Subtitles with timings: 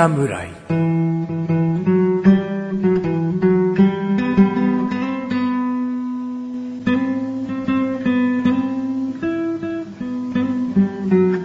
[0.00, 0.48] 侍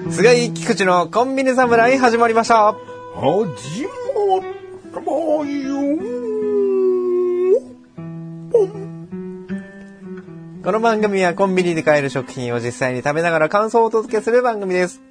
[0.09, 2.73] 菅井菊池のコンビニ侍始まりました。
[2.73, 2.79] 始ま
[4.39, 5.75] ったわよ。
[10.63, 15.01] この番組はコンビニで買える食品を実際に食べながら感想をお届けする番組です。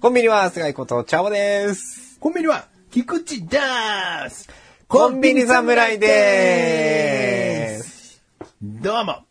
[0.00, 2.18] コンビニは菅井ことチャオです。
[2.18, 3.58] コンビニは、菊池で
[4.30, 4.48] す。
[4.88, 8.22] コンビニ侍でーす。
[8.62, 9.24] どうも。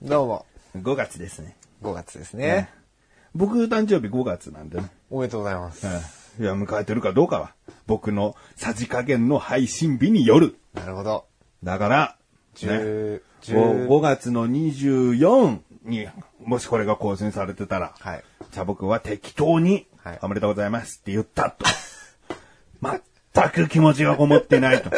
[0.00, 0.46] どうも。
[0.78, 1.54] 5月ですね。
[1.82, 2.70] 5月ですね。
[3.34, 4.90] 僕誕生日5月なんでね。
[5.10, 5.86] おめでとうございます。
[6.40, 7.52] いや、迎えてるかどうかは、
[7.86, 10.56] 僕のさじ加減の配信日による。
[10.72, 11.26] なるほど。
[11.62, 12.16] だから、
[12.62, 16.08] ね、10、5 10、月の24に、
[16.42, 18.24] もしこれが更新されてたら、はい。
[18.52, 21.66] じゃあ僕は適当に、はいおめでとうございますって言ったと。
[22.82, 24.90] 全く気持ちがこもってないと。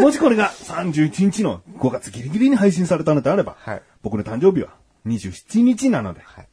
[0.00, 4.74] もしこれが31日の5月ギリギリに配信されたのであれば、はい僕の誕生日は
[5.06, 6.48] 27日なので、はい。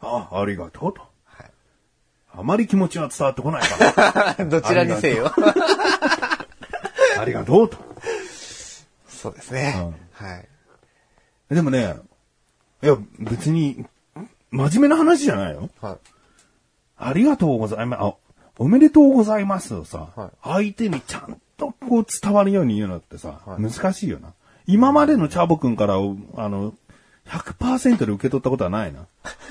[0.00, 1.00] ああ、ありがとうと。
[1.24, 1.50] はい。
[2.32, 5.32] あまり気持ちは伝わってこないから、 どちらにせよ。
[7.18, 7.78] ありがとうと。
[9.08, 9.92] そうですね。
[10.12, 10.36] は
[11.50, 11.54] い。
[11.54, 11.96] でもね、
[12.82, 13.84] いや、別に、
[14.50, 15.70] 真面目な話じゃないよ。
[15.80, 15.96] はい。
[16.98, 18.00] ありがとうございます。
[18.02, 18.14] あ、
[18.60, 24.34] おめでとうございますをさ、はい相手にちゃんとこう伝わるように言うのってさ、はい難しいよな。
[24.66, 26.74] 今までのチャボくんから、あの、
[27.26, 29.06] 100%で受け取ったことはないな。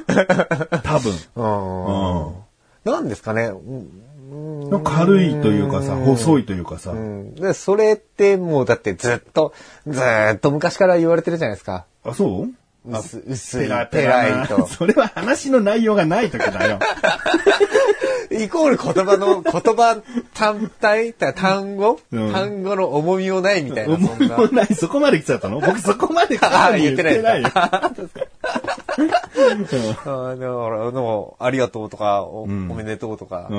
[0.84, 2.36] 多分。
[2.86, 2.92] うん。
[2.92, 3.52] なんですかね。
[4.84, 7.34] 軽いというかさ、細いというかさ、うん。
[7.34, 9.54] で、それってもうだってずっと、
[9.88, 10.00] ず
[10.36, 11.86] っと昔から言われてるじゃないですか。
[12.04, 12.50] あ、そう？
[12.86, 14.66] 薄薄い、ペライと。
[14.72, 16.80] それは話の内容がない時だよ。
[18.32, 19.98] イコール言葉の、言葉
[20.34, 24.38] 単体単語、うん単語の重みもないみたいな、思いそんな。
[24.38, 25.60] もない、そこまで来ちゃったの？
[25.60, 27.50] 僕そこまで来 あた言ってないよ。
[27.54, 27.90] あだ
[30.06, 33.50] から、でも、ありがとうとか、お,、めでとうとか。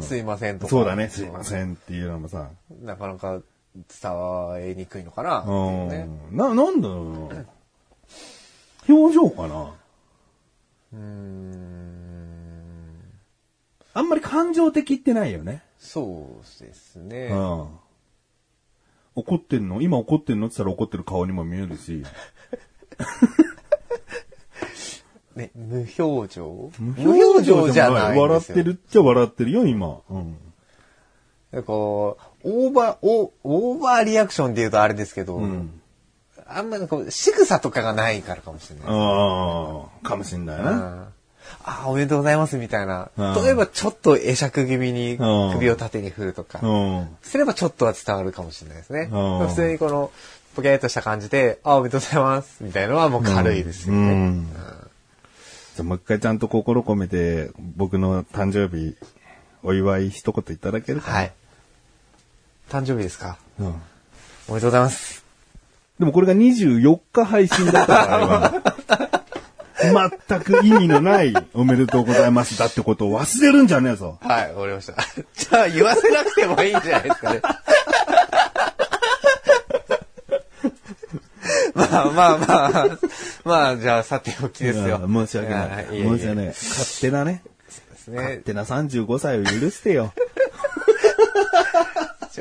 [0.00, 0.70] すいませんとか。
[0.70, 2.48] そうだね、すいませんっていうのもさ。
[2.82, 3.40] なかなか
[3.74, 4.12] 伝
[4.70, 5.42] えにくいのかな
[5.86, 6.08] ね。
[6.30, 7.44] な、なんだろうな。
[8.88, 9.74] 表情かな？
[10.92, 11.74] うーん。
[13.94, 15.62] あんまり感情的ってないよね。
[15.78, 17.28] そうですね。
[17.30, 17.68] うん。
[19.14, 19.80] 怒ってんの？
[19.82, 20.48] 今怒ってんの？
[20.48, 22.02] って言ったら怒ってる顔にも見えるし。
[25.36, 26.70] ね、無表情？
[26.78, 28.18] 無表情じゃない。
[28.18, 30.00] 笑ってるっちゃ笑ってるよ、今。
[30.10, 30.36] うん。
[31.50, 35.80] なんかオーバー、オーオーバーリアクションって言うとあれですけど、ん
[36.46, 38.84] あんまりこう、仕草とかがないからかもしれない。
[38.88, 40.70] ああ、かもしんないな。
[40.70, 41.04] うん
[41.62, 43.10] あ、おめでとうございますみたいな。
[43.16, 47.16] うん例えばちょっと会釈気味にうん首を縦に振るとか、うん。
[47.22, 49.08] すればちょっとは伝わるかもしれないですね。
[49.12, 50.10] うん普通にこの、
[50.56, 53.98] ポケーっとした感じで、あ、おめでとうございますみたいなのはもう軽いですよね。
[53.98, 54.48] うん。
[54.52, 58.96] じゃあもう一回ちゃんと心込めて、僕の誕生日、
[59.62, 61.32] お祝い一言いただけるかなはい。
[62.70, 63.38] 誕生日ですか？
[63.58, 63.66] うん。
[63.66, 63.80] おめで
[64.46, 65.23] とうございます。
[65.98, 74.18] でもこれが24日配信だった場合は、全く意味のないおめでとうございますだってことを忘れるんじゃねえぞ。
[74.22, 74.94] はい、わかりました。
[75.34, 77.40] じゃあ言わせなくてもいいんじゃないですかね。
[81.74, 82.98] まあまあまあ、
[83.44, 85.00] まあじゃあさておきですよ。
[85.04, 85.68] うん申し訳ない。
[85.70, 86.46] やいえいえ申し訳ない。
[86.46, 87.42] 勝手なね。
[87.68, 88.42] です勝ね。
[88.44, 90.12] 手な35歳を許してよ。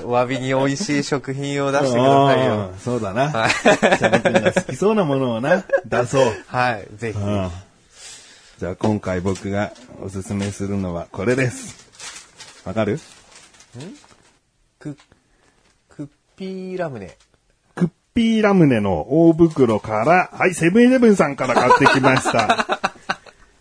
[0.02, 2.76] お詫びに美味しい食品を出してくださいよう。
[2.76, 3.30] んそうだな。
[3.30, 6.34] はいシャボ君が好きそうなものをな、 出そう。
[6.48, 7.18] はい、ぜひ。
[7.20, 7.50] うん
[8.60, 11.76] じゃあ今回僕がおすすめするのはこれです。
[12.66, 13.00] わかる？
[14.80, 14.98] ク、
[15.90, 16.08] クッ
[16.38, 17.18] ピーラムネ。
[17.76, 22.93] クッピーラムネの大袋から、はい、セブンイレブンさんから買ってきました。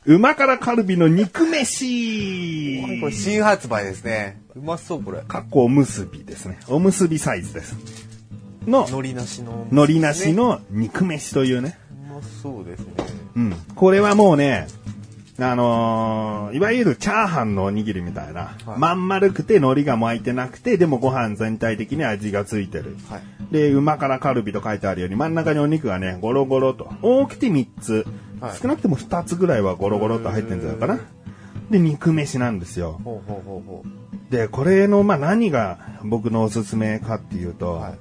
[0.04, 4.42] 馬からカルビの肉飯これ新発売ですね。
[4.56, 5.22] うまそう、これ。
[5.22, 6.58] かっこおむすびですね。
[6.68, 7.76] おむすびサイズです。
[8.66, 9.66] の、海苔なしの。
[9.70, 10.32] 海苔なし。
[10.32, 11.78] の肉飯というね。
[12.10, 12.94] うまそうですね。
[13.36, 13.54] うん。
[13.76, 14.66] これはもうね、
[15.38, 22.96] あのーいわゆるチャーハンのおにぎりみたいな、はいまん丸くて海苔が巻いてなくて、でもご飯全体的に味がついてる。
[23.08, 23.22] はい。
[23.52, 26.92] で、馬からカルビと書いてあるように真ん中にお肉がね、ゴロゴロと。
[27.02, 28.06] 大きくて3つ。
[28.42, 30.98] はい少なくても2つぐらいはゴロゴロと入ってるんじゃないかな。
[31.70, 33.00] で、肉飯なんですよ。
[33.04, 34.32] ほうほうほうほう。
[34.32, 37.98] で、これの、まあ、何が僕のおすすめかっていうと、はい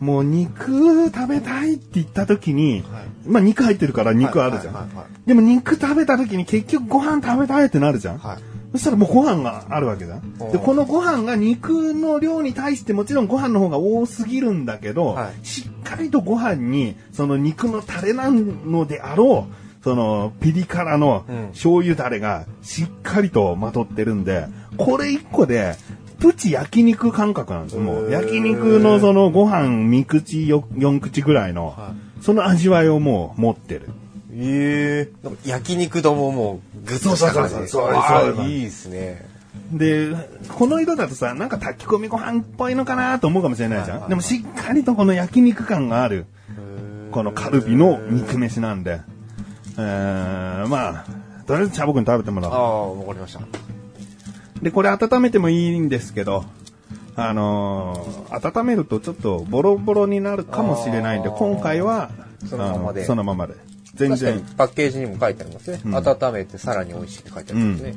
[0.00, 4.90] もう肉食べたいって言った時に、はいまあ肉入ってるから肉あるじゃん。
[5.24, 8.18] でも肉食べた時に結局ご飯食べたいってなるじゃん。
[8.18, 8.38] はい
[8.72, 10.20] そしたらもうご飯があるわけだ。
[10.38, 21.48] おで、このご飯が肉の量に対してもちろんご飯の方が多すぎるんだけど、はいしっかりとご飯にその肉のタレなのであろう、そのピリ辛のうん。
[21.50, 24.46] 醤油タレがしっかりとまとってるんで、
[24.76, 25.76] これ一個で、
[26.18, 27.82] プチ焼肉感覚なんですよ。
[27.82, 33.90] もう焼肉のそのご飯3口よ4口ぐらいの、はその味わいをもう持ってる。
[34.32, 39.35] ええ焼肉丼ももう、ぐっとした感じそうそういいですね。
[39.72, 40.14] で、
[40.48, 44.08] この色だとさ、なんか炊き込みご飯っぽいのかなと思うかもしれないじゃん。
[44.08, 46.26] でもしっかりとこの焼肉感がある、
[47.10, 49.00] このカルビの肉飯なんで、
[49.78, 51.04] えー、まあ、
[51.46, 53.40] とりあえず茶僕に食べてもらあおあ、わかりました。
[53.40, 53.44] う。
[54.62, 56.44] で、これ温めてもいいんですけど、
[57.16, 62.10] あのー温めるとちょっとボロボロになるかもしれないんで、今回は、
[62.48, 63.54] そのままでそのままで。
[63.94, 65.80] 全然、パッケージにも書いてありますね。
[65.84, 67.94] ん温めてさらに美味しいって書いてありますね。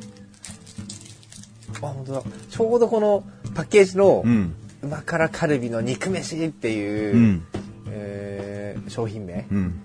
[1.88, 2.24] あ、本当だ。
[2.50, 3.24] ちょうどこの
[3.56, 7.44] パッケージの、うん、旨辛カルビの肉飯っていう、うん、
[7.90, 9.82] えー商品名うん。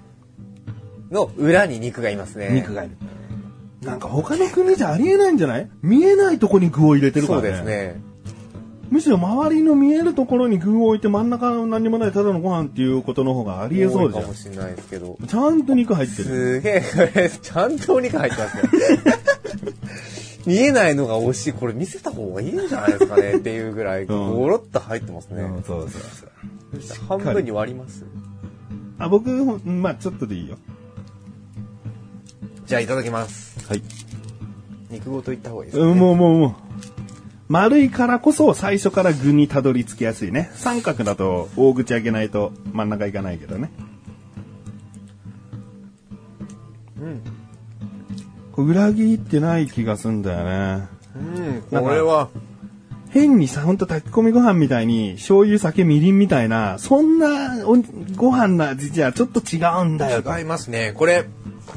[1.10, 2.50] の裏に肉がいますね。
[2.52, 2.96] 肉がいる。
[3.82, 5.68] なんか他の国じゃありえないんじゃない？
[5.82, 7.48] 見えないとこに具を入れてるからね。
[7.48, 8.00] そうですね。
[8.90, 14.34] むしろ周りの見えるところに具を置いて真ん中の何にもないただのご飯っていうことの方がありえそうじゃんかも。
[14.34, 15.18] しれないですけど。
[15.26, 16.24] ちゃんと肉入ってる。
[16.24, 16.82] すげえ、
[17.12, 18.62] これ、ちゃんとお肉入ってますね。
[20.46, 21.52] 見えないのが美味しい。
[21.52, 25.42] これ見せた方がいいんじゃないですかねっていうぐらい、んゴロッと入ってますね。
[25.42, 26.00] うんそうそう
[26.80, 27.06] そう。
[27.08, 28.04] 半分に割ります
[28.98, 29.30] あ、僕、
[29.64, 30.56] まあちょっとでいいよ。
[32.66, 33.66] じゃあいただきます。
[33.68, 33.82] はい。
[34.90, 36.54] 肉ごといった方がいいですか、ねうん、もうもうもう。
[37.48, 40.50] 丸いからこそ最初から具にたどり着きやすいね。
[40.54, 43.70] 三角だと大口開けないと真ん中いかないけどね。
[46.98, 47.22] うん。
[48.62, 50.88] 裏切ってない気がすんだよね。
[51.70, 52.28] うん、これは、
[53.10, 57.76] 変にさ、ほんと炊き込みご飯みたいに、醤油、酒、みりんみたいな、そんなお
[58.16, 60.36] ご飯の味じゃちょっと違うんだよと。
[60.36, 60.92] 違いますね。
[60.96, 61.24] これ、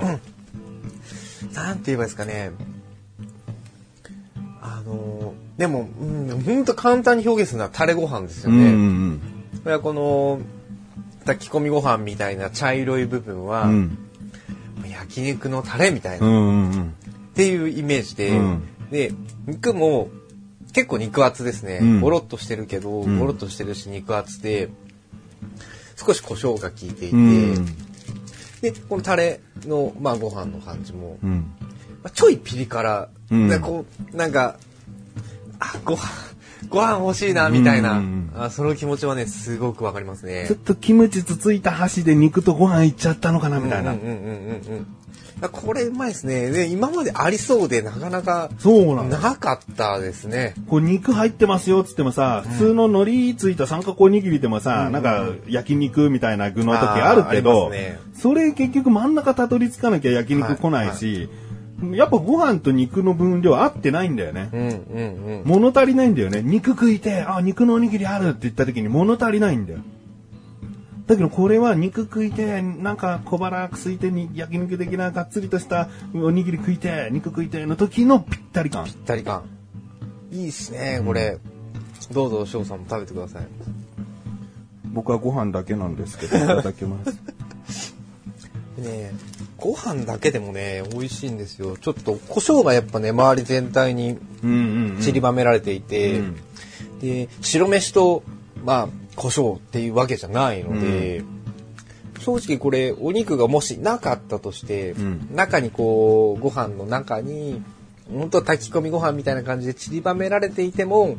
[0.02, 2.52] うん、なんて言えばいいですかね。
[4.62, 8.72] あのー、でも、うん、ほんと簡単に表現するのはタレご飯ですようんうね。
[8.72, 9.20] ん
[9.64, 10.40] これはこの、
[11.26, 13.98] 炊き込みご飯みたいな茶色い部分は、うん。
[15.08, 16.96] うん焼肉のタレみたいな、っうんうんうん。
[17.34, 18.64] ていうイメージで、うん。
[18.92, 19.12] で、
[19.46, 20.10] 肉も
[20.74, 21.80] 結構肉厚ですね。
[21.82, 22.02] うん。
[22.02, 23.20] ゴロッとしてるけど、ん。
[23.20, 24.70] ゴロッとしてるし肉厚で、
[25.96, 27.66] 少し胡椒が効いていて、うん。
[28.62, 31.52] で、このタレの、まあ、ご飯の感じも、うん。
[32.04, 33.50] まあ、ちょいピリ辛、うん。
[33.50, 34.58] でこう、なんか、
[35.60, 36.02] あ、ご飯、
[36.70, 40.60] ご飯欲しいな、みたいな、うんあ、その気持ちはね、すごくわかりますねちょっ。
[40.60, 44.00] とキムチつついた箸で肉とご飯いっちゃったのかなみたいなうん。
[44.00, 44.88] うんうんうんうん。
[45.40, 46.50] あこれうまいですね。
[46.50, 49.10] で、今までありそうでなかなかそうなの。
[49.10, 50.56] なかったですね。
[50.68, 61.30] こう肉入ってますよっつってもさ、普通の海苔ついた三角おにぎりでもさ、なんか焼肉みたいな具の時あるけど、ねそれ結局真ん中たどり着かなきゃ焼肉来ないし、
[61.94, 64.50] やっぱご飯と肉の分量合ってないんだよね。
[64.52, 65.44] うんうんうん。
[65.46, 66.42] 物足りないんだよね。
[66.42, 69.80] 肉食いて、あ、肉のおにぎりあるって言った時に物足りないんだよ。
[71.06, 78.86] だけどこれは肉食いて、なんか小腹くすいてに焼肉的ながっつりとしたおにぎり食いて、肉食いての時のぴったり感。
[78.86, 79.44] ぴったり感。
[80.32, 81.38] いいっすね、これ。
[82.12, 83.48] どうぞ、翔さんも食べてください。
[84.86, 87.94] 僕はご飯だけなんですけど、いただきます。
[88.82, 89.12] ね
[89.58, 91.78] ご飯だけでもね、美味しいんですよ。
[91.78, 95.02] ちょっと、胡椒がやっぱね、周り全体にうんうん、うん。
[95.02, 96.36] 散りばめられていて、うん
[97.02, 98.24] で、白飯と、
[98.64, 101.24] まあ、胡椒っていうわけじゃないので、
[102.20, 107.62] 正直これ、お肉がもしなかったとして、ん中にこう、ご飯の中に、
[108.12, 111.16] 本当は炊き込みご飯みたいな感じで散りばめられていても、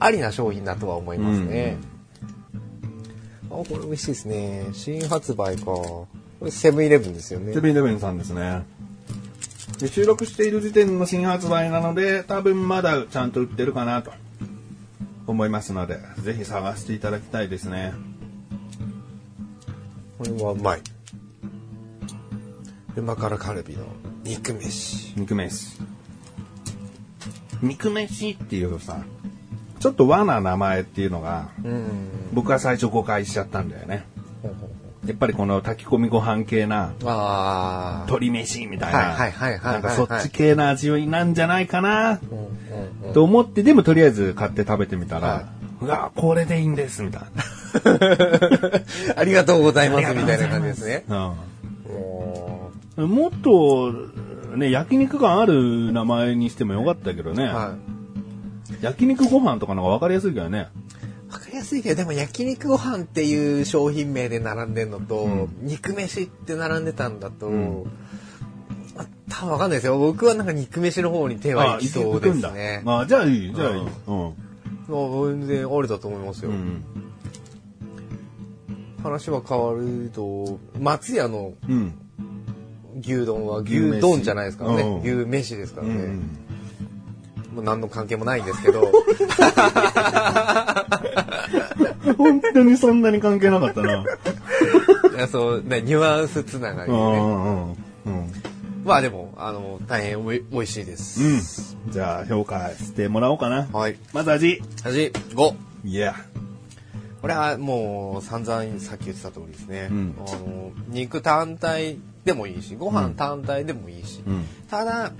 [0.00, 1.76] ありな商品だとは思いますね。
[3.50, 4.66] あ、これ美味しいですね。
[4.72, 5.72] 新発売か。
[6.50, 7.60] セブンイレブンですよねセ。
[7.60, 8.62] ブンイレブンさんですね。
[9.78, 14.12] で収録している時点の新発売なので、多分まだちゃんと売ってるかなと
[15.26, 17.92] 思いますので、ぜひ探していただきたいですね。
[20.18, 20.82] これはうまい。
[22.96, 23.84] 旨辛カルビの
[24.24, 25.14] 肉飯。
[25.16, 25.80] 肉飯。
[27.62, 29.04] 肉飯っていうさ、
[29.78, 31.86] ちょっと和な名前っていうのが、うん。
[32.32, 34.04] 僕は最初誤解しちゃったんだよね。
[35.08, 36.92] やっぱりこの炊き込みご飯系な。
[37.00, 42.20] 鶏飯みたいな、はいはいはいはいなんかそっち系な味なんじゃないかな、
[43.14, 45.44] と思って、でもとりあえず買って食べてみたら、は
[45.80, 47.28] うわ、これでいいんです、みたいな。
[49.16, 51.04] ありがとうございますみたいな感じですね。
[51.08, 51.32] うん
[52.98, 53.92] ももっと、
[54.56, 57.44] ね、焼肉がある名前にしてもよかったけどね。
[57.46, 57.76] は
[58.80, 58.84] い。
[58.84, 60.68] 焼肉ご飯とかの方が分かりやすいけどね。
[61.58, 67.84] やすいけど、でも焼肉ご飯っていう商品名で並んでんのと、うん肉飯って並んでたんだと、ん
[68.96, 69.98] まあ多分わかんないですよ。
[69.98, 72.82] 僕はなんか肉飯の方に手は行きそうですね。
[72.86, 73.80] あ、じゃあいい、じゃあいい。
[73.80, 73.88] うん。
[73.88, 76.50] まあ全然ありだと思いますよ。
[76.50, 76.84] うん。
[79.02, 81.94] 話は変わると、松屋のうん。
[83.00, 84.82] 牛丼は牛丼じゃないですからね。
[84.82, 85.94] うん牛飯ですからね。
[85.94, 86.18] うん。
[87.54, 88.92] もう何の関係もないんですけど。
[92.16, 94.02] 本当にそんなに関係なかったな。
[94.02, 94.04] い
[95.18, 97.02] やそう、ね、ニュアンスつながりでね。
[97.02, 97.76] うんうん。
[98.84, 101.76] まあでも、あの、大変おい美味しいです。
[101.86, 101.92] うん。
[101.92, 103.68] じゃあ、評価してもらおうかな。
[103.72, 103.96] はい。
[104.12, 104.62] まず味。
[104.84, 105.54] 味5。
[105.84, 106.14] いや。
[107.20, 109.88] これはもう散々さっき言ってた通りですね。
[109.90, 114.22] うんあの肉単体でもいいし、ご飯単体でもいいし。
[114.26, 114.44] うん。
[114.70, 115.12] ただ、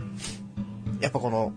[1.01, 1.53] やっぱこの、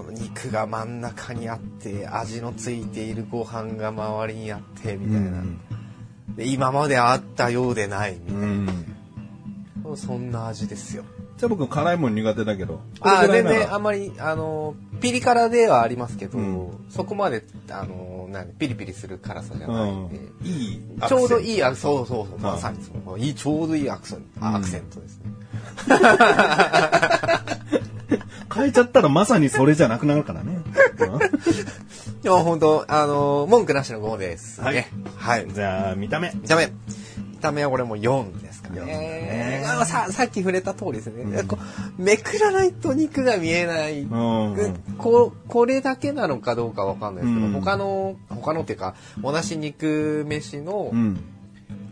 [0.00, 5.42] この肉が真ん中にあって、味のついているご飯が周りにあって、みたいな。
[6.36, 8.66] で今まであったようでない、みたいうん。
[8.66, 8.72] な。
[9.96, 11.04] そんな味ですよ。
[11.36, 12.80] じゃあ僕辛いもん苦手だけど。
[13.00, 20.46] ああ、全然あんまり、あの、ピリ辛ではありますけど、うんそこまで、あの、何、ピリピリする辛さじゃないんで、うん。
[20.46, 20.82] いい。
[21.06, 21.50] ちょうどい。
[21.50, 23.18] いいアクそうそうそう、まさにそう。
[23.18, 25.24] いい、ちょうどいいアクセント、うんアクセントですね。
[28.60, 30.58] 変えちゃったらまさにそれじゃなくなるからね。
[32.22, 34.90] でも本当あの、文句なしの5ですね。
[35.16, 35.46] はい。
[35.50, 36.32] じゃあ、見た目。
[36.34, 36.66] 見た目。
[36.66, 36.72] 見
[37.40, 39.64] た目はこれも4ですか4ねね。
[39.66, 41.22] あささっき触れた通りですね。
[41.22, 41.58] うんこ
[41.98, 44.02] うめくらないと肉が見えない。
[44.02, 44.76] うん。
[44.98, 51.18] ここれだけなのかどうかわかんないですけど、うん他の、他のっていうか、同じ肉飯のうん。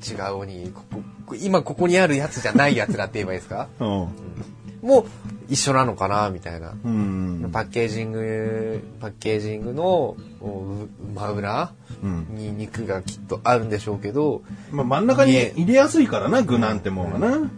[0.07, 0.83] 違うおに、こ
[1.27, 3.69] こ今ここにあるやつじゃないやつだって言えばいいですか？
[3.81, 3.87] うん。
[3.87, 5.05] もう
[5.49, 6.73] 一緒なのかなみたいな。
[6.85, 7.49] うん。
[7.53, 12.27] パッケージング、パッケージングのう真裏うん。
[12.37, 17.51] に肉がきっとあるんでしょうけど、まあ、真ん中に入れやすいからな、具なんてもんがな。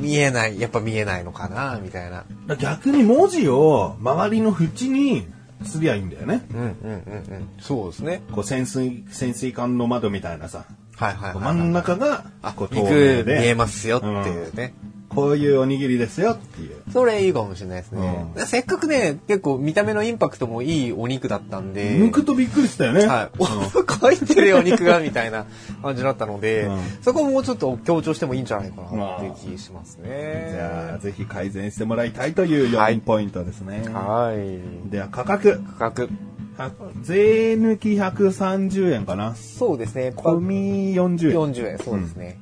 [0.00, 2.24] 見えない、やっぱ見えないのかなみたいな。
[2.56, 5.26] 逆に文字を周りの縁に
[5.64, 6.46] すりゃいいんだよね。
[6.54, 6.94] うんうんうんう
[7.40, 7.48] ん。
[7.60, 8.22] そうですね。
[8.32, 10.64] こう潜水、潜水艦の窓みたいなさ。
[10.98, 14.74] はいはいはい、真ん中があ、こう肉透明見えで、ますよっていうね。
[15.08, 16.82] こういうおにぎりですよっていう。
[16.92, 18.28] それいいかもしれないですね。
[18.36, 21.96] うんせっかくね、結構見た目のインパクトもいいお肉だったんで。
[21.98, 23.06] 抜くとびっくりしたよね。
[23.06, 23.30] はい。
[23.38, 25.46] お、書いてるよ、肉が、みたいな
[25.82, 30.50] 感じだったので、うんそこをもうちょっと強調してもいいんじゃないかなっていう気しますね。
[30.52, 33.82] じゃあ、ぜひ改善してもらいたいという4ポイントですね。
[33.88, 34.90] はい。
[34.90, 35.60] では、価格。
[35.78, 36.10] 価格。
[36.58, 36.70] あ
[37.02, 39.34] 税抜き130円かな。
[39.36, 40.12] そうですね。
[40.14, 41.52] 込み40円。
[41.52, 42.38] 40円、そうですね。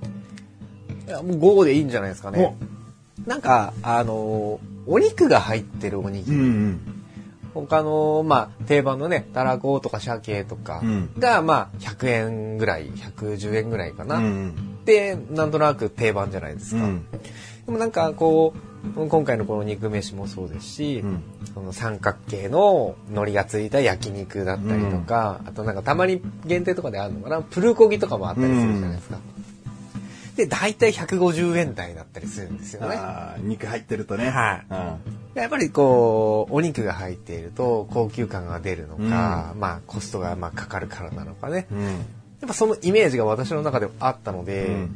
[1.06, 2.56] いや、もう5でいいんじゃないですかね。
[3.26, 6.36] なんか、あのーお肉が入ってるおにぎり。
[6.36, 6.80] うんうん。
[7.54, 14.16] 他の、まあ、定番のね、たらことか鮭とかうんが、まあ、100円ぐらい、110円ぐらいかな。
[14.16, 14.54] うん
[14.84, 16.84] で、なんとなく定番じゃないですか。
[16.84, 17.06] うん。
[17.66, 18.58] でもなんかこう、
[18.94, 21.22] 今回のこの肉飯もそうですし、うん
[21.54, 29.18] その三角形の海苔がついた焼肉だったりとか、あとなんかたまに限定とかであるのかな、プルコギとかもあったりするじゃないですか。
[30.36, 32.96] で、大体150円台だったりするんですよね。
[32.96, 34.28] ああ、肉入ってるとね。
[34.28, 34.62] は
[35.34, 41.66] いやっぱりこう、お肉が入っていると高級感が出るのか、まあコストがまあかかるからなのかね。
[41.70, 41.78] うん。
[41.78, 41.84] うん。
[41.84, 41.98] やっ
[42.48, 44.86] ぱそのイメージが私の中であったので、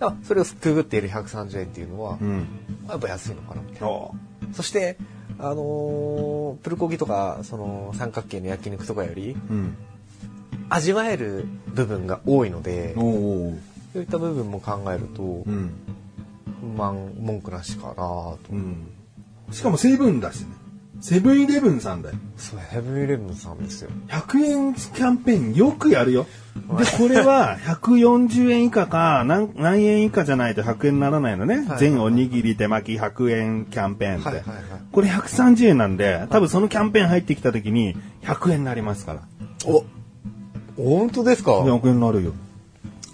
[0.00, 2.46] らそれをくぐっている130円っていうのは、うん。
[2.88, 3.88] やっぱ安いのかなみたいな。
[3.88, 4.14] そ
[4.54, 4.96] そして、
[5.38, 9.52] あのープルコギとか、その三角形の焼肉とかより、う。
[9.52, 9.76] うん。
[10.68, 12.94] 味わえる部分が多いので。
[12.94, 13.00] そ
[13.98, 15.72] ういった部分も考えるとう、ん。
[16.60, 18.38] 不満、文句なしかなと。
[18.50, 18.90] うん。
[19.50, 20.46] しかもセブンだしね。
[21.00, 22.16] セブンイレブンさんだよ。
[22.36, 23.90] そう、ヘブンイレブンさんですよ。
[24.08, 26.26] 100円キャンペーンよくやるよ。
[26.78, 31.66] で、これは140円以下か何、何円以下じゃないと100円にならないのね。
[31.66, 34.28] はい全おにぎり手巻き100円キャンペーンって。
[34.28, 34.64] はいはいはい。
[34.92, 39.22] これ130円なんで、多分そのキャンペーン入ってきた時に100円になりますから。
[39.66, 39.84] お
[40.76, 42.34] 本当ですか？100円になるよ。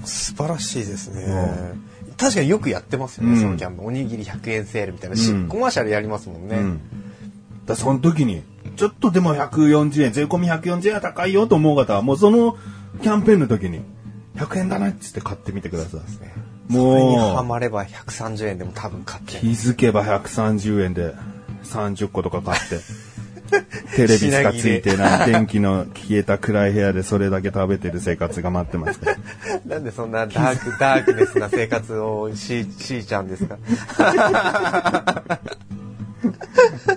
[0.05, 1.25] 素晴らしいですね。
[2.17, 3.87] 確かによくやってますよね、うんそのキャンペーン。
[3.87, 6.57] おにぎり100円セールみたいな、しうんコマーシャルやりますもんね。
[6.57, 6.81] うん。
[7.67, 8.43] だその時に、
[8.77, 12.57] ちょっとでも140円、税込み140円は高いよと思う方は、もうその
[13.03, 13.81] キャンペーンの時に、
[14.37, 16.01] 100円だなっつって買ってみてください。
[16.71, 21.15] それにはもう、まれば130円でも多分買って気づけば130円で
[21.65, 22.79] 30個とか買って。
[23.95, 29.17] テレビしかついてない電気の消えた暗い部屋でそれだけ食べてる生活が待ってますから。
[29.67, 33.57] なんでそんなダーク、ダークネスな生活をし、しーちゃうんですか？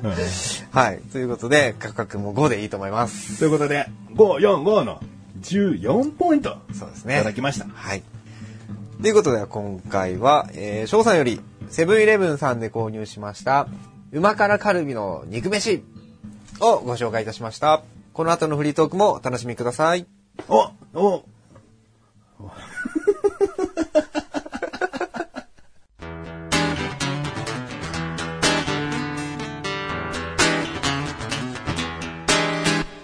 [0.72, 1.00] はい。
[1.12, 3.40] ということで、価格も5でいいと思います。
[3.40, 5.02] ということで、545の
[5.42, 7.16] 14ポイントそうですね。
[7.16, 7.66] いただきました。
[7.74, 8.04] はい。
[9.02, 13.68] ということで、今回は、えー、翔さんより、セブンイレブンさんで購入しました、
[14.12, 15.84] 旨辛カルビの肉飯
[16.60, 17.84] をご紹介いたしました。
[18.14, 20.06] この後のフリートークもお楽しみください。
[20.48, 21.24] おお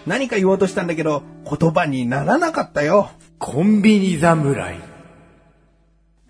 [0.06, 3.10] 何か言おうとしたんだけど、言葉にならなかったよ。
[3.40, 4.80] コンビニ侍。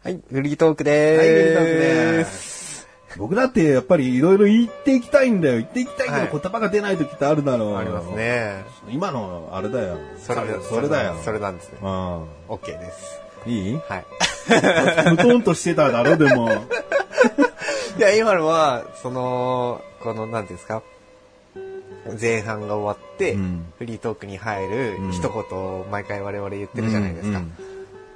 [0.04, 1.20] はい、フリートークでーす。
[1.20, 2.88] はいフリートークでーす。
[3.18, 5.56] 僕だってやっぱりいろいろ言っていきたいんだよ。
[5.56, 7.78] 言っていきたいけどはい言葉が出ない時ってあるだろう。
[7.78, 8.10] あります。
[8.12, 8.64] ね。
[8.90, 9.98] 今のあれだよ。
[10.20, 11.16] それでそれだよ。
[11.24, 11.80] それなんですね。
[11.82, 13.22] う OK です。
[13.48, 13.50] ん。
[13.50, 13.80] いい？
[13.88, 14.06] はい。
[15.12, 16.52] むとんとしてただろ、でも。
[17.98, 20.84] いや、今のは、その、この、なんていうんですか、
[22.20, 27.40] 前半が終わって、うんフリートークに入るうん一言を毎回我々言ってるじゃないですか。
[27.40, 27.52] うん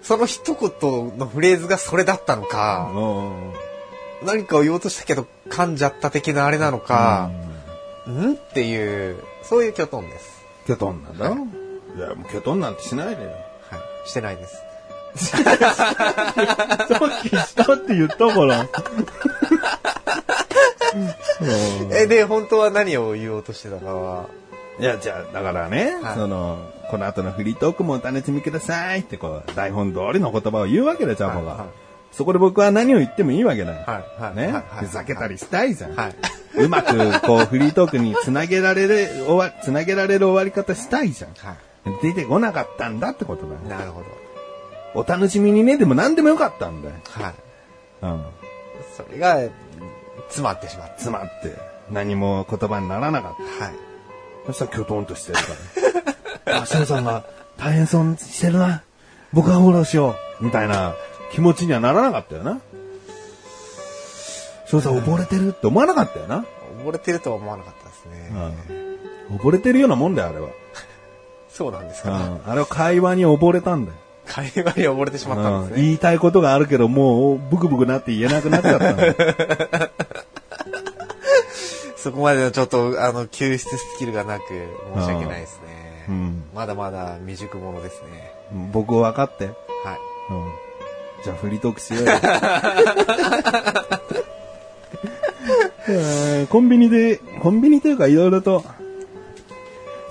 [0.02, 3.54] その一言のフレーズがそれだったのか、うん
[4.26, 7.30] 何かを言おうとしたけど噛んじゃった的なあれなのか、
[8.08, 10.46] んっていう、そういうキョトンです。
[10.66, 11.36] キョトンなんだろ
[11.98, 13.30] いや、もうキョトンなんてしないでよ。
[13.30, 14.10] はい。
[14.10, 14.69] してないです。
[15.20, 18.68] さっきしたって言ったから。
[21.92, 24.26] え、で、本当は何を言おうとしてたかは、
[24.80, 26.58] いや、じゃあ、だからね、はいその、
[26.90, 31.52] この後のフリートークもお楽しみくださいって、こう、台本通りの言葉を言うわけだよ、ジャンボが。
[31.52, 31.68] はいはい
[32.12, 33.84] そこで僕は何を言ってもいいわけだよ。
[33.86, 35.96] はいはいね、ふざけたりしたいじゃん。
[35.96, 36.16] はい。
[36.56, 41.32] うまく、こう、フリートークにつなげられる、終わ、つなげられる終わり方したいじゃん。
[41.36, 41.56] は
[42.02, 43.60] 出てこなかったんだってことだ。
[43.78, 44.19] なるほど。
[44.96, 46.96] お楽しみにね、でも何でもよかったんだよ。
[47.04, 47.34] はい。
[48.04, 48.26] うん。
[48.96, 49.50] それが、
[50.28, 51.56] 詰まってしまっ詰まって、
[51.92, 53.60] 何も言葉にならなかった。
[53.60, 53.66] た。
[53.66, 53.76] はい。
[54.48, 55.42] そしたらキョトンとしてるか
[56.46, 56.62] ら。
[56.62, 57.24] あ、シさんが
[57.58, 58.84] 大変そうにしてるな。
[59.34, 60.44] 僕がフォローしよう。
[60.44, 60.96] みたいな
[61.32, 62.60] 気持ちにはならなかったよな。
[64.66, 66.46] ショウさん溺れてるって思わなかったよな。
[66.84, 68.32] 溺れてるとは思わなかったですね。
[69.30, 69.38] うん。
[69.38, 70.50] 溺れてるようなもんだよ、あれは。
[71.50, 72.12] そうなんですか。
[72.12, 72.42] うん。
[72.46, 73.98] あれは会話に溺れたんだよ。
[74.30, 75.84] 会話に溺れてしまったんうんですね。
[75.84, 79.90] 言いたいことがあるけど、もう、ブクブクなって言えなくなっちゃった。
[81.98, 84.44] そこまでのちょっと、あの、救出スキルがなく、
[85.00, 86.06] 申し訳ないですね。
[86.08, 88.32] うんまだまだ未熟者ですね。
[88.72, 89.46] 僕分かって。
[89.46, 89.56] はい。
[90.32, 90.52] うん。
[91.24, 92.12] じゃあフリートークしようよ。
[95.88, 98.64] えーコンビニで、コンビニというかいろいろと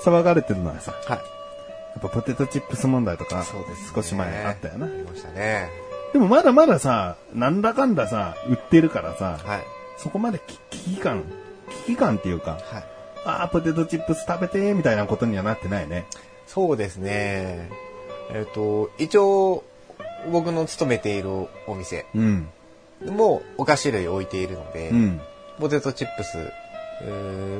[0.04, 1.20] 騒がれてるのはさ、はい。
[2.00, 3.90] やっぱポテトチップス問題とか、そうです、ね。
[3.94, 4.88] 少し前あったよなあ。
[4.88, 5.68] りましたね。
[6.12, 9.60] でもまだまださ、なんだかんださ、売ってるからさ、はい。
[9.96, 11.24] そこまで危危機感、
[11.86, 12.84] 危機感っていうか、はい。
[13.24, 16.06] ああ、ポテトチップス食べてーみたいなことにはなってないね。
[16.46, 17.68] そうですね。
[18.30, 19.64] えっ、と、一応、
[20.30, 21.30] 僕の勤めている
[21.66, 22.48] お店うん。
[23.06, 25.20] もお菓子類置いているので、うん。
[25.58, 26.67] ポテトチップス、えー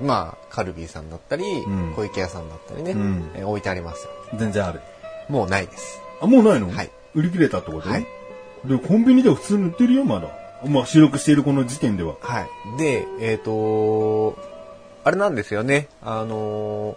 [0.02, 4.10] まあ、カルビーさんだったり、ん小池屋さんだったりね、うんえー置いてありますよ。
[4.38, 4.80] 全然ある。
[5.28, 6.00] もうないです。
[6.20, 6.70] あ、もうないの？
[6.70, 6.90] はい。
[7.14, 7.88] 売り切れたってこと？
[7.88, 8.06] はい。
[8.64, 10.28] で、コンビニでは普通に売ってるよ、まだ。
[10.66, 12.16] まあ、収録しているこの時点では。
[12.20, 12.48] はい。
[12.78, 14.36] で、えっ、と
[15.04, 15.88] あれなんですよね。
[16.02, 16.96] あのー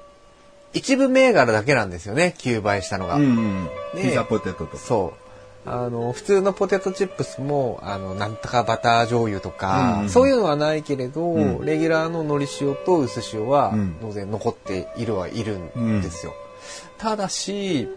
[0.73, 3.15] 一部銘柄だけなんですよね、急売したのが。
[3.15, 3.63] うんうん。
[3.65, 3.69] ね
[4.03, 4.77] ピザポテトとか。
[4.77, 5.20] そう。
[5.65, 16.33] あの、普通のポテトチップスも、あの、なんとかバター醤油とか、うんうんそういうのはないけれど、んレギュラーの海苔塩と薄塩はうん、当然残っているはいるんですよ。
[16.97, 17.87] ただし、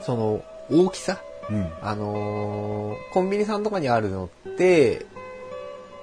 [0.00, 1.72] その、大きさうん。
[1.82, 5.06] あのーコンビニさんとかにあるのって、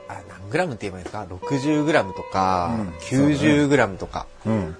[0.07, 4.75] あ、何グラムって言えばいいんですか ?60 グラムとか、うん90グラムとか、うん。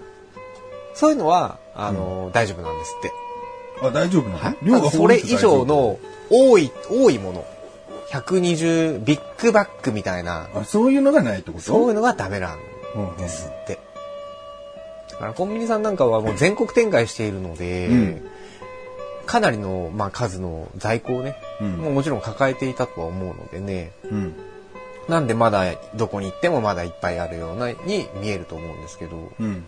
[0.93, 3.11] そういうのは、あのー大丈夫なんですって。
[3.81, 4.57] あ、大丈夫なの、はい？
[4.63, 7.45] 量がそれ以上の多い、多いもの。
[8.11, 11.63] 120、ビッグバックみたいな、あ、そういうのがないってこと？
[11.63, 13.79] そういうのがダメなんですって。
[15.11, 18.29] だからコンビニさんなんかはもう全国展開しているので、うん
[19.25, 24.35] かなりの、まあ、数の在庫をね、うんもうもちろん抱えていたとは思うのでね、うん。
[25.09, 25.63] なんでまだ
[25.95, 29.65] どこに行ってもまだいっぱいあるようなに見えると思うんですけど、うん。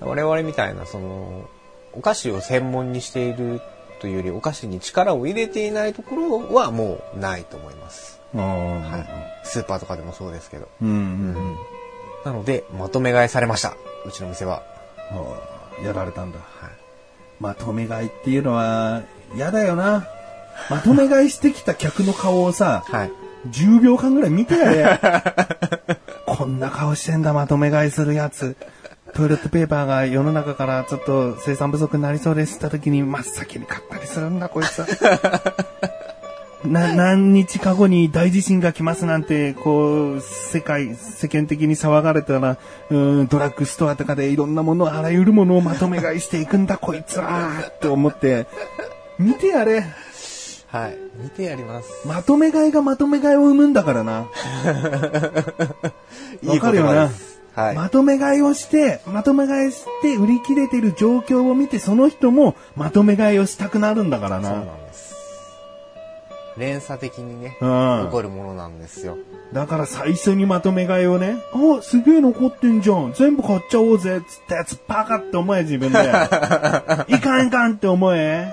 [0.00, 1.48] 我々みたいなその
[1.92, 3.60] お菓子を専門にしている
[4.00, 8.20] というよりお菓子に力を入れていないところはもうないと思います。
[8.34, 9.46] はい。
[9.46, 10.68] スーパーとかでもそうですけど。
[10.80, 10.98] うんうんう
[11.38, 11.56] ん。
[12.24, 13.76] なので、まとめ買いされました。
[14.06, 14.62] うちの店は。
[15.84, 16.38] やられたんだ。
[16.38, 16.70] はい。
[17.40, 19.02] まとめ買いっていうのは、
[19.34, 20.06] 嫌だよな。
[20.70, 23.12] まとめ買いしてきた客の顔をさ、はい。
[23.50, 25.00] 10秒間ぐらい見てやれ。
[26.26, 28.56] こんな顔してんだ、まとめ買いするやつ。
[29.14, 34.86] トイレットペーパーが世の中からちょっと生産不足になりそうですって時に真っ先に買ったりするんだ、こいつは。
[36.64, 42.56] な、何日か後に大地震が来ますなんて、こう、世界、世間的に騒がれたら、
[42.88, 48.46] うん、ドラッグストアとかでいろんなもの、あらゆるものをまとめ買いしていくんだ、こいつはって思って、
[49.18, 49.84] 見てやれ。
[50.68, 50.96] はい。
[51.16, 52.08] 見てやります。
[52.08, 54.28] まとめ買いがまとめ買いを生むんだからな。
[56.46, 57.10] わかるよな。
[57.54, 57.76] はい。
[57.76, 64.62] まとめ買いをして、まとめ買いして売り切れてる状況を見て、その人もまとめ買いをしたくなるんだからそうなな。
[64.62, 65.12] んです。
[66.56, 69.16] 連鎖的にね、うん起こるものなんですよ。
[69.54, 73.12] だから最初にまとめ買いをね、あ、すげえ残ってんじゃん。
[73.14, 74.20] 全部買っちゃおうぜ。
[74.28, 75.98] つったやつバカって思え、自分で。
[77.08, 78.48] いかんいかんって思え。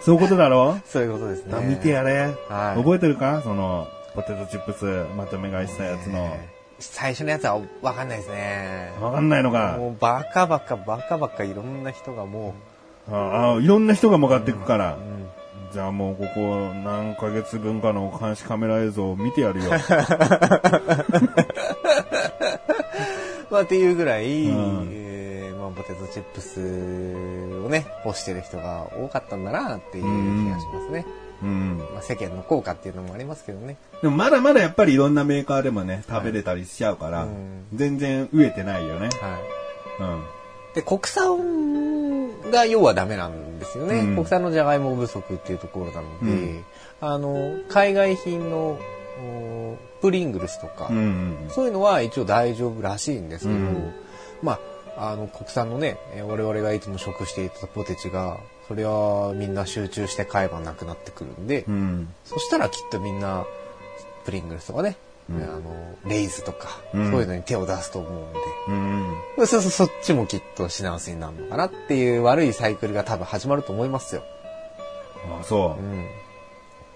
[0.00, 0.78] そういうことだろ？
[0.84, 1.54] そういうことですね。
[1.64, 2.22] 見てやれ。
[2.48, 3.40] はい覚えてるか？
[3.44, 4.84] その、ポテトチップス
[5.16, 6.18] まとめ買いしたやつの。
[6.18, 6.51] えー
[6.82, 8.92] 最初のやつはわかんないですね。
[9.00, 9.76] わかんないのか。
[9.78, 12.54] もうバカバカバカバカいろんな人がも
[13.10, 14.94] ああ、いろんな人が向かっていくから。
[14.94, 15.28] う、うん
[15.72, 19.70] じゃあもうここ何ヶ月分かの監視カメラ映像を見てやるよ。
[23.50, 26.60] まあっていうぐらい、うんえーまあポテトチップス
[27.64, 31.06] をね、欲してる人が多かったんだなっていう気がしますね。
[31.06, 31.31] うん。
[31.46, 33.76] まあ世間の効果っていうのもありますけどね。
[34.00, 39.08] でもまだまだやっぱりいろんなメーカーでもね、食べれたりしちゃうから、うん全然飢えてないよね。
[39.20, 39.38] は
[39.98, 40.02] い。
[40.02, 40.24] うん。
[40.74, 44.00] で、国産が要はダメなんですよね。
[44.00, 46.64] うん国産のじゃがいも不足っていうところなので、うん
[47.00, 48.78] あの、海外品の
[49.24, 53.92] おプリングルスとか、うんうんそういうのは一応大丈夫らしいんですけど、うん
[54.42, 54.58] ま
[54.96, 62.08] あ、あの、国産のね、えー我々がいつも食していたポテチが、それはみんな集中して買えばなくなってくるんで、うん。
[62.24, 63.44] そしたらきっとみんな、
[64.24, 64.96] プリングルスとかね、
[65.30, 69.16] うんあの、レイズとか、うんそういうのに手を出すと思うんで、うん。
[69.46, 74.22] そうそう、そっちもきっと品薄になるのかなっていう悪いサイクルが多分始まると思いますよ。
[75.40, 75.86] あそうう。
[75.86, 76.06] ん。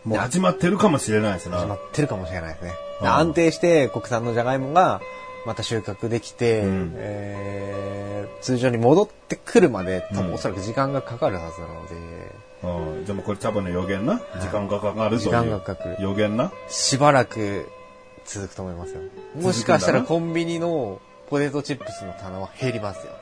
[0.04, 1.58] もう始まってるかもしれないですな。
[1.58, 2.70] 始まってるかもしれないですね。
[2.70, 5.02] うん安定して国産のじゃがいもが
[5.46, 11.94] また収穫できて、うんえー通常に戻ってくるまで多うん分おそらく時間がかかるはずなので、
[12.98, 13.04] うん。
[13.06, 14.20] じゃあもうこれ多分の予言な？
[14.40, 15.20] 時間がかかるという。
[15.20, 16.52] 時間がかかる予言な？
[16.68, 17.66] しばらく
[18.26, 19.00] 続くと思いますよ。
[19.40, 23.12] もしかしたらコンビニのポテトチップスの棚は減りますよ。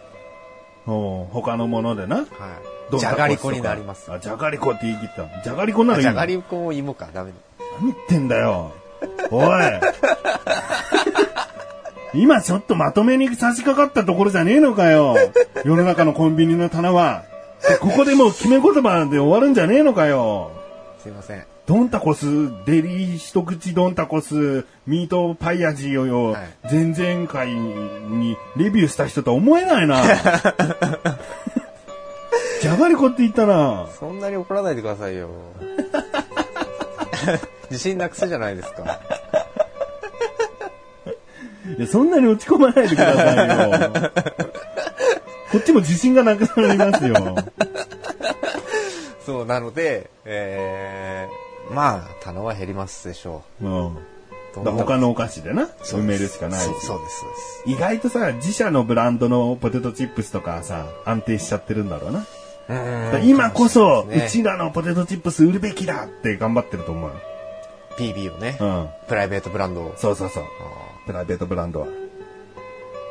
[0.86, 2.16] うん他のものでな？
[2.16, 2.26] はい。
[2.98, 4.10] じゃがりこになります。
[4.12, 5.42] あ、じゃがりこって言い切った。
[5.42, 6.10] じゃがりこならいいの？
[6.10, 7.36] じゃがりこも芋か、ダメだ。
[7.80, 8.72] 何言ってんだよ。
[9.30, 9.46] おい。
[12.14, 15.16] 今ちょっとまとめに差し掛かったところじゃねえのかよ。
[15.64, 17.24] 世の中のコンビニの棚は。
[17.68, 20.50] でここでもう決め言葉で終わるんじゃねえのかよ。
[21.02, 21.44] すいません。
[21.66, 22.26] ドンタコス、
[22.66, 30.02] デリー一口ドンタコス、ミートパイ味をよ、はい前々回にレビューした人とは思えないな。
[32.60, 33.86] じゃがりこって言ったな。
[33.98, 35.30] そんなに怒らないでくださいよ。
[37.70, 39.00] 自信なくすじゃないですか。
[41.78, 44.12] いや、そんなに落ち込まないでくださいよ。
[45.52, 47.36] こっちも自信がなくなりますよ。
[49.24, 53.86] そう、なので、えー、まあ、棚は減りますでしょうん。
[53.94, 53.96] う。
[54.56, 57.62] だから他のお菓子でな、埋めるしかないしそうです、そうです。
[57.66, 62.20] 意外とさ、自社のブランドのポテトチップスとかさ、安定しちゃってるんだろうな。
[62.68, 62.74] だ
[63.10, 67.16] から今こそ、うちらのポテトチップス売るべきだって頑張ってると思うよ。
[67.98, 68.88] PB をね、うん。
[69.08, 70.44] プライベートブランドを、そうそうそう。
[71.04, 71.86] あプライベートブランドは。
[71.86, 71.90] ー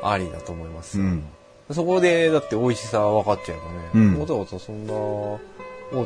[0.10, 0.99] ありだと思います。
[0.99, 1.23] うん。
[1.71, 3.58] そこで、だって美味しさ分かっちゃえ
[3.93, 5.39] ばね、うんわざわざそんな大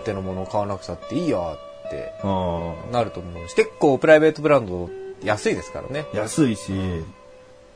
[0.03, 4.89] 手のものを買わなくたっていいやってあなると思うし、結構プライベートブランド
[5.23, 6.05] 安いですからね。
[6.13, 6.17] あ。
[6.17, 6.71] 安いし、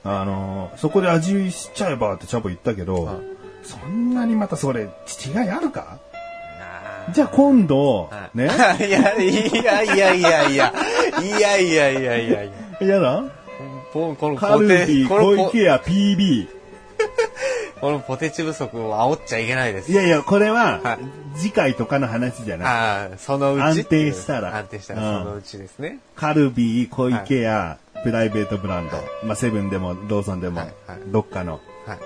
[0.04, 3.16] あのーそこで味見しちゃえばってちゃんと言ったけど、はい
[3.64, 6.00] そんなにまたそれ、違いあるか？
[7.08, 8.46] なじゃあ今度、はいね？
[8.80, 12.88] いや、いやいやいやいや、いやいやいやいやいや。
[12.88, 13.24] やだ？
[13.94, 16.48] このカルビー、このポ小池屋、PB。
[17.82, 19.92] このポテチ不足を煽っちゃいけないです。
[19.92, 21.00] いやいや、これは、
[21.36, 22.68] 次回とかの話じゃない。
[22.68, 25.98] ああ、そのうち安定したら安定したらそのうちですね。
[26.16, 28.98] カルビー、小池屋、プライベートブランド。
[29.24, 30.72] まあ、セブンでも、ローソンでもはい、
[31.08, 31.60] どっかの。
[31.88, 32.00] はい。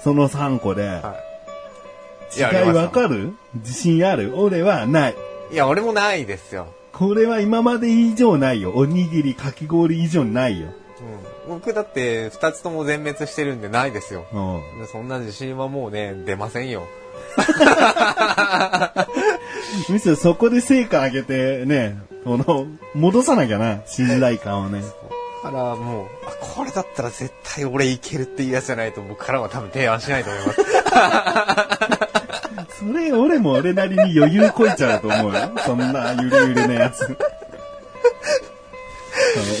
[0.00, 1.16] その3個で、は
[2.36, 2.38] い。
[2.38, 5.16] 違いわかる自信ある俺はない。
[5.50, 6.68] いや、俺もないですよ。
[6.92, 8.72] これは今まで以上ないよ。
[8.74, 10.68] おにぎり、かき氷以上ないよ。
[11.00, 14.24] うん、僕だって2つとも全滅してるんでないですよ。
[14.32, 14.80] うん。
[14.80, 16.86] でそんな自信はもうね、出ませんよ。
[19.88, 24.82] むしろそこで成果上げてね、この、戻さなきゃな、信頼感をね。
[25.42, 30.60] だからもう、あ、これだったら絶対俺いけるっていうやつじゃないと僕からは多分提案しないと思います。
[32.80, 35.50] それ、俺も俺なりに余裕こいちゃうと思うよ。
[35.64, 37.16] そんなゆるゆるなやつ。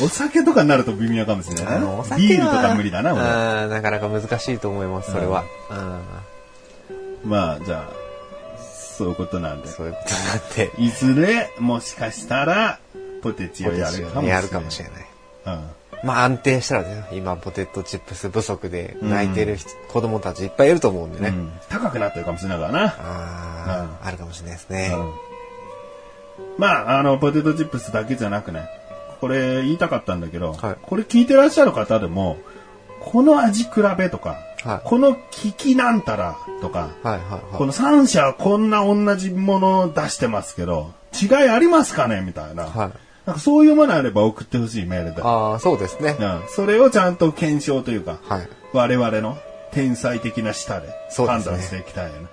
[0.02, 1.80] お酒とかになると微妙かもしれない
[2.18, 3.22] ビールとか無理だな、俺。
[3.22, 5.44] うんなかなか難しいと思います、それは。
[7.24, 7.30] うん。
[7.30, 8.58] まあ、じゃあ、
[8.96, 9.68] そういうことなんで。
[9.68, 12.78] そういうことになって、いずれ、もしかしたら、
[13.22, 14.26] ポテチをやるかもしれない。
[14.28, 15.06] やるかもしれない。
[15.46, 15.70] うん。
[16.02, 21.28] まあ安定したらね、今ポテトチップス不足で泣いてる人子供たちいっぱいいると思うんでね。
[21.28, 22.86] うん高くなってるかもしれないからな。
[22.86, 24.92] ああ、あるかもしれないですね。
[24.94, 25.30] うん
[26.58, 28.68] まあ、あの、ポテトチップスだけじゃなくね、
[29.20, 32.38] これ言いたかったんだけど、はいこれ聞いてらっしゃる方でも、
[33.00, 37.40] この味比べとか、はいこの利きなんたらとか、はいはいはい。
[37.56, 42.64] この3社はこんな同じものを出してますけど、違いありますかねみたいな。
[42.64, 42.90] はい。
[43.26, 45.22] なんかそういうものあれば送ってほしいメールで。
[45.22, 46.16] ああ、そうですね。
[46.18, 48.48] うん、それをちゃんと検証というか、はい。
[48.72, 49.36] 我々の
[49.72, 52.28] 天才的な舌でそうですね判断していきたいよね。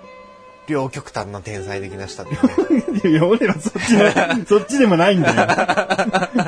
[0.68, 2.38] 両極端な天才的な人ってね。
[3.10, 6.47] いや、俺らそっちの、 そっちでもないんだよ。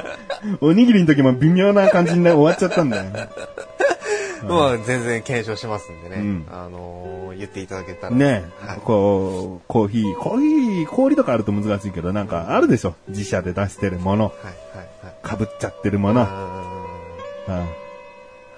[0.61, 3.05] おにぎりの時も微妙な感じに終わっちゃったんだよ。
[4.49, 6.17] まあ全然検証しますんでね。
[6.17, 8.17] うんあのー言っていただけたら。
[8.17, 8.79] ねはい。
[8.85, 12.95] こう、コーヒー、コーヒー、氷とかあると難しいけど、なんかあるでしょ。
[13.09, 14.45] 自社で出してるもの、はい
[14.77, 15.39] はいはい。
[15.39, 16.21] 被っちゃってるもの。
[16.23, 16.27] あ
[17.49, 17.69] うん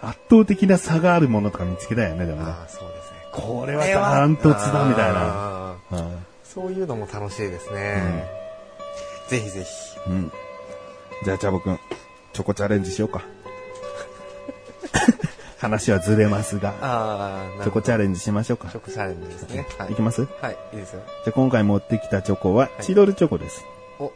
[0.05, 2.49] 圧倒的な差があるものとか見つけたよね、でもね。
[2.49, 3.19] ーあー、そうですね。
[3.31, 5.75] これはダントツだみたいな。
[6.43, 8.29] そういうのも楽しいですね。
[9.29, 9.69] ぜひぜひ。
[10.11, 10.33] うん。
[11.25, 11.79] じゃあ、チャボくん、
[12.33, 13.23] チョコチャレンジしようか。
[15.59, 18.81] 話はずれますが、ああ、チョコチャレンジしましょうかチョ。
[18.81, 19.67] コチャレンジですね。
[19.79, 20.27] はいいきます？
[20.41, 21.03] はい、いいですよ。
[21.25, 23.65] じゃあ今回持ってきたチョコは、チロルチョコです。
[24.01, 24.11] お、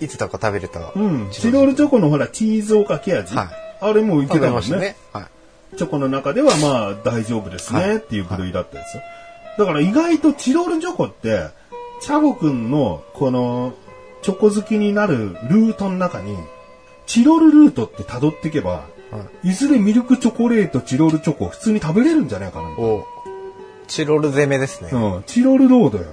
[0.00, 0.92] いつだか食べれた。
[0.96, 1.28] うん。
[1.30, 3.34] チロルチョコのほら、チーズおかけ味。
[3.36, 3.46] はい
[3.84, 4.94] あれもいけ食べたもんしたね。。
[5.12, 5.76] はい。
[5.76, 9.02] チョコの中ではまあ大丈夫ですはいねっていう部類だったですよ。
[9.58, 11.48] だから意外とチロルチョコって、
[12.00, 13.74] チャボくんのこの
[14.22, 16.36] チョコ好きになるルートの中に、
[17.06, 18.70] チロルルートって辿っていけば、
[19.10, 22.68] はいずれミルクチョコレート、チロルチョコ普通に食べれるんじゃないかな。
[22.70, 23.04] お、
[23.86, 24.88] チロル攻めですね。
[24.90, 26.04] うん、チロルロードよ。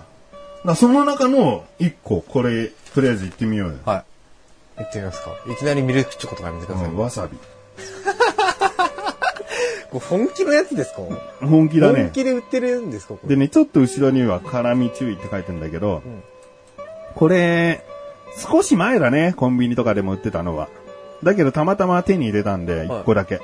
[0.66, 3.76] だその中の一個、これ、とりあえず行ってみようよ。
[3.86, 4.04] は
[4.78, 4.82] い。
[4.82, 5.32] 行ってみますか。
[5.50, 6.90] いきなりミルクチョコとかやめてください。
[6.90, 7.38] うん、わさび。
[9.92, 11.02] これ本気のやつですか？
[11.46, 12.12] 本気だね本。
[12.12, 13.16] 気で売ってるんですか？
[13.24, 16.24] でね、ちょっと後ろには辛味注意って書いてるんだけど、ん
[17.16, 17.84] これ、
[18.38, 20.70] 少し前だね、コンビニとかでも売ってたのは。
[21.24, 23.36] だけどたまたま手に入れたんで、はい一個だけ。
[23.36, 23.44] はい。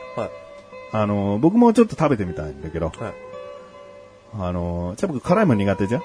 [0.94, 2.96] あの、僕もちょっと食べてみたいんだけど、はい。
[4.40, 6.02] あの、じゃあ僕辛いもん苦手じゃん？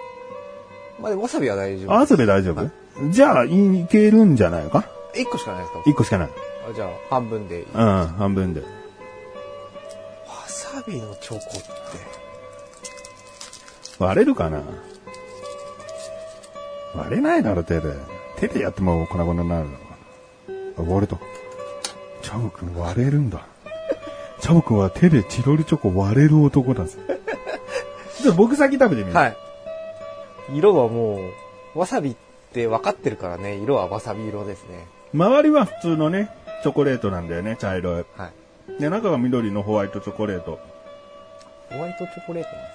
[1.01, 1.95] まあわさびは大丈夫。
[1.95, 2.71] あ、それ大丈夫、はい
[3.11, 4.85] じゃあ、いけるんじゃないか？
[5.15, 5.83] 一個しかないですか？
[5.87, 6.29] 一個しかない。
[6.71, 7.67] あじゃあ、半分でいい。
[7.73, 8.61] うん、半分で。
[8.61, 8.67] わ
[10.47, 11.51] さびのチョコって。
[13.99, 14.61] 割れるかな？
[16.95, 17.95] 割れないだろ、手で。
[18.41, 20.85] 手でやっても粉々になるだろ。
[20.89, 21.19] あ、割れた。
[22.23, 23.47] チャボくん割れるんだ。
[24.41, 26.99] チャボくんは手でチロルチョコ割れる男だぜ。
[28.23, 29.15] じゃあ僕先食べてみる。
[29.15, 29.37] はい。
[30.55, 31.21] 色はも
[31.75, 32.17] う、わさびっ
[32.53, 34.87] て分かってるからね、色はわさび色ですね。
[35.13, 36.31] 周りは普通のね、
[36.63, 38.05] チョコレートなんだよね、茶色い。
[38.17, 38.31] は
[38.79, 38.81] い。
[38.81, 40.59] で、中が緑のホワイトチョコレート。
[41.71, 42.71] ホワイトチョコレートなんで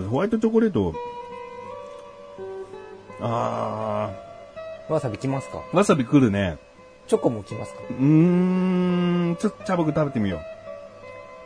[0.00, 0.08] すね。
[0.10, 0.92] ホワイトチョコレート、
[3.20, 4.10] あ
[4.88, 5.62] わさびきますか？
[5.72, 6.58] ー、わさび来るね。
[7.08, 7.80] チョコもきますか？
[7.90, 10.40] うーん、ちょっと茶僕食べてみよ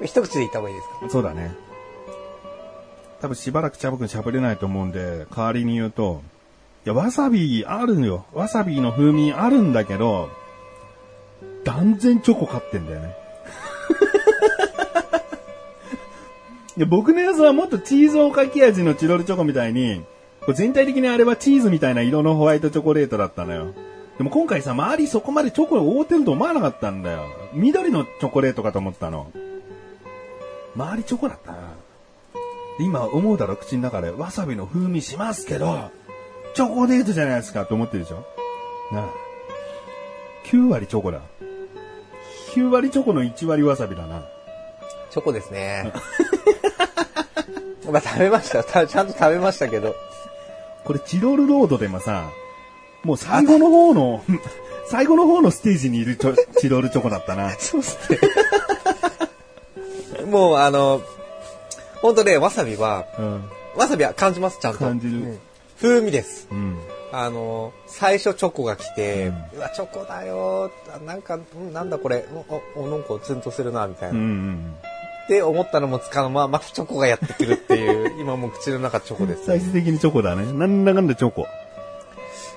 [0.02, 1.06] 一口でいった方がいいですか？
[1.06, 1.10] う。
[1.10, 1.54] そうだね。
[3.20, 6.22] 多分しばらく茶僕喋れないと思うんで、代わりに言うと、
[6.86, 8.24] いや、わさびあるよ。
[8.32, 10.30] わさびの風味あるんだけど、
[11.64, 13.14] 断然チョコ買ってんだよね。
[16.78, 20.02] いや僕のやつはもっとチーズおかき味のチロルチョコみたいに、
[20.40, 23.74] これ全体的にあれはチーズみたいな色のホワイトチョコレートだったのよ。
[24.18, 27.24] でも今回さ、周りそこまでチョコを覆ってると思わなかったんだよ。
[27.52, 29.30] 緑のチョコレートかと思ったの。
[30.76, 31.58] 周りチョコだったな。
[32.78, 35.90] 今思うだろ、口の中でわさびの風味しますけど、
[36.54, 38.26] チョコレートじゃないですかと思ってるでしょ
[38.92, 39.08] なあ。
[40.46, 41.20] 9割チョコだ。
[42.54, 44.24] 9割チョコの1割わさびだな。
[45.10, 45.92] チョコですね。
[47.90, 48.50] まあ食べまし。
[48.50, 49.94] たちゃんと食べましたけど。
[50.84, 52.30] これチロルロードでもさ、
[53.04, 54.22] もう最後の方の、
[54.90, 56.18] 最後の方のステージにいる
[56.58, 57.50] チ ロルチョコだったな。
[57.58, 58.18] そうですね。
[60.30, 61.00] もうあの、
[62.02, 63.44] 本当ね、わさびは、うん。
[63.76, 64.80] わさびは感じます、ちゃんと。
[64.80, 65.40] 感じるうん
[65.80, 66.46] 風味です。
[66.50, 66.78] うん。
[67.10, 72.26] あの、最初チョコが来て、ううわ、チョコだよあなんか、うんなんだこれ、
[72.76, 74.18] お、お、なんかツンとするな、みたいな。
[74.18, 74.74] うんうん。
[75.30, 80.52] って思ったのもつかのまま、またチョコがやってくるっていう、 今もう口の中チョコです、最終的にチョコだね。
[80.52, 81.42] なんだかんだチョコ。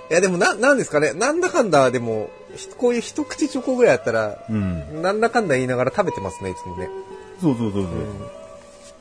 [0.10, 5.04] いや、でもな、なんですかね、なんだかんだ、でも、ひこういう一口チョコぐらいやったら、うん。
[5.04, 6.90] なんだかんだ言いながら食べてますね、いつもね。
[7.40, 7.94] そうそうそうそう。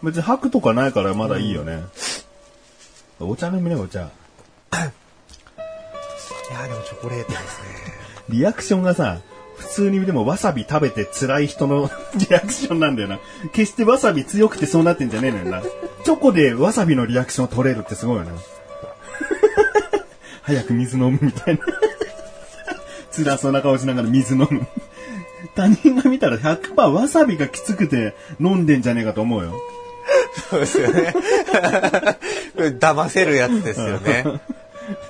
[0.03, 1.83] 別に吐くとかないからまだいいよね。
[3.21, 4.01] お茶飲みね、お茶。
[4.01, 4.05] い
[6.53, 7.47] や、でもチョコレートですね。
[8.29, 9.23] リアクションがさ、
[9.63, 11.89] 普通にでもわさび食べて辛い人の
[12.29, 13.21] リアクションなんだよな。
[13.53, 15.63] 決してわさび強くてそうなってんじゃねえのよな。
[15.63, 18.33] チョコでわさびのリアクションを取れるってすごいよな。
[20.43, 21.65] 早く水飲むみたいな。
[23.15, 24.67] 辛そうな顔しながら水飲む。
[25.55, 29.53] 他人が見たら100%わさびがきつくて飲んでんじゃねえかと思うよ。
[30.51, 31.15] そうですよね。
[32.57, 34.25] 騙せるやつですよね。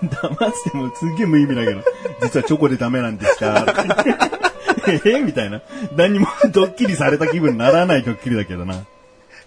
[0.02, 1.82] 騙してもすっげえ無意味だけど、
[2.22, 3.64] 実はチョコでダメなんでした。
[5.04, 5.20] え？
[5.20, 5.62] みたいな。
[5.96, 8.84] 何にも ドッキリされた気分にならないドッキリだけどな。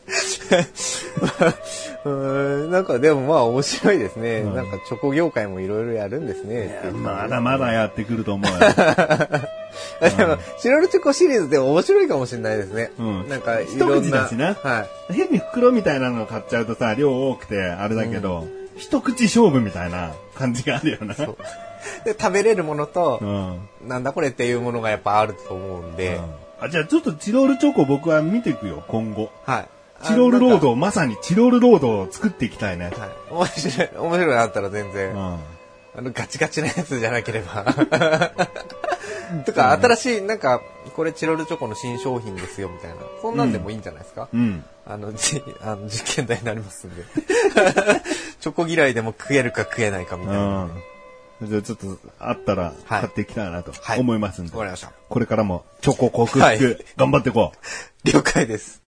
[2.06, 4.44] うーんなんかでもまあ面白いですね。
[4.44, 6.78] なんかチョコ業界もいろいろやるんですね。
[6.80, 8.58] っていうまだまだやってくると思うよ。
[10.02, 12.92] あでも、チロルチョコシリーズでも面白いかもしれないですね。
[13.00, 13.98] うんなんか、いろんな。
[13.98, 21.14] 一口だしなは変に袋みたいなの買っちゃうとさ、量多くてあれだけど、一口勝負みたいな感じがあるよな。
[21.14, 21.18] い。
[21.18, 21.28] で、
[22.20, 23.70] 食べれるものとう、ん。
[23.88, 26.20] なんだこれっていうものがやっぱあると思うんで、
[26.60, 29.30] あじゃあちょっとチロールチョコ僕は見ていくよ、今後。
[29.46, 29.68] はい。
[30.04, 32.92] チロールローあド、まさにチロールロードを作っていきたいね。
[32.98, 33.10] はい。
[33.32, 35.40] 面白い、面白いなったら全然、うん。
[35.98, 37.66] あの、ガチガチなやつじゃなければ。
[39.46, 40.62] とか、新しい、なんか、
[40.96, 42.98] これチロルチョコの新商品ですよ、みたいな。
[43.22, 44.64] そんなんでもいいんじゃないですか、うん。
[44.86, 47.04] あの、じ、あの、実験台になりますんで。
[48.40, 50.42] チョコ嫌いでも食えるか食えないかみたいな。
[50.42, 50.72] うん。
[51.42, 54.52] じゃあちょっと、あったら、はい買っていきたいなとはい思いますんで。
[54.54, 54.94] わかりました。
[55.10, 56.60] これからも、チョコ克服、はい
[56.96, 57.58] 頑張っていこう。
[58.10, 58.82] 了解です。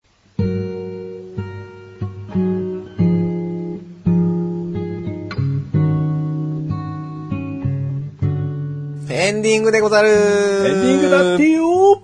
[9.10, 12.02] エンディングでござるエンディングだってよ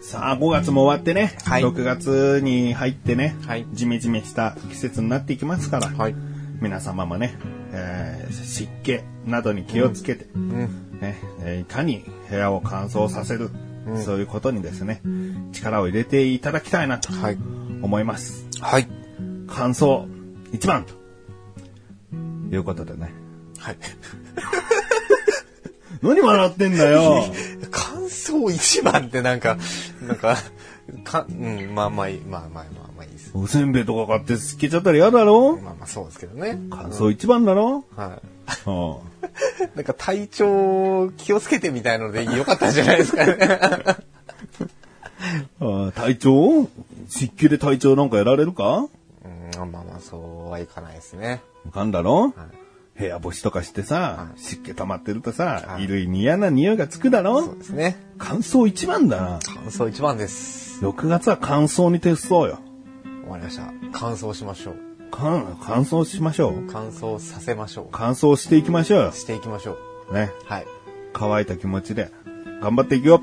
[0.00, 6.14] さあ、5月も終わってね、はい6月に入ってね、はいジメジメした季節になっていきますから、はい。
[6.60, 7.36] 皆様もね、
[7.72, 10.58] えー湿気などに気をつけて、うん。
[11.00, 13.50] ねえーいかに部屋を乾燥させる、
[14.04, 15.00] そういうことにですね、
[15.52, 17.38] 力を入れていただきたいなとはい。
[17.82, 18.46] 思います。
[18.60, 18.86] はい。
[19.48, 20.06] 乾燥
[20.52, 20.94] 一番と
[22.54, 23.12] いうことでね。
[23.58, 23.76] はい。
[26.02, 27.24] 何笑ってんだよ
[27.70, 29.58] 感想一番ってなんか、
[30.02, 30.36] なんか、
[31.04, 32.89] か、うん、まあまあいい、まあまあまあ。
[33.32, 35.56] おせんべいとか買って透けちゃったら嫌だろ？
[35.56, 36.58] まあまあそうですけどね。
[36.70, 38.20] 乾燥一番だろ、は
[38.66, 38.68] い。
[38.68, 38.96] うん
[39.76, 43.36] なんか体調気をつけてみたいのでよかったんじゃないですかね。
[45.60, 46.68] あー体調？
[47.08, 48.86] 湿気で体調なんかやられるか？
[49.24, 50.16] うん、まあまあそ
[50.48, 51.42] うはいかないですね。
[51.72, 52.32] かんだろ、はい
[52.98, 57.42] 部屋干しとかしてさ、はい湿気溜まってるとさ、はい衣類に嫌な匂いがつくだろ？
[57.44, 57.96] そうですね。
[58.18, 59.38] 乾燥一番だな。
[59.44, 60.84] 乾燥一番です。
[60.84, 62.58] 6月は乾燥に徹そうよ。
[63.30, 63.72] 終わりました。
[63.92, 64.74] 乾燥しましょう。
[65.12, 66.66] 乾乾燥しましょう。
[66.70, 69.12] 乾燥させましょ乾燥していきましょう。。
[69.12, 69.78] していきましょ
[70.10, 70.14] う。
[70.14, 70.32] ね。
[70.46, 70.66] はい。
[71.12, 72.10] 乾いた気持ちで
[72.60, 73.22] 頑張っていくよ。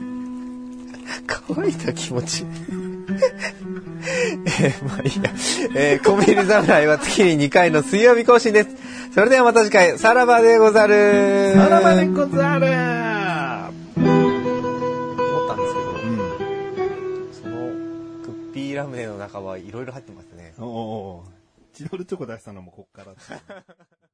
[1.28, 2.46] 乾いた気持ち？
[4.46, 5.32] えー、まあいいや。
[5.76, 8.70] えー、コンビニ侍は月に2回の水曜日更新です。
[9.14, 11.54] それではまた次回、さらばでござる。
[11.54, 13.17] さらばでござる
[18.78, 20.54] ラムネの中はいろいろ入ってますね。
[20.60, 21.24] おお。
[21.74, 23.16] チロルチョコ出したのもこっから。